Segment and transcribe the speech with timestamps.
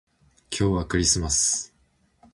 [0.49, 1.75] 今日はクリスマス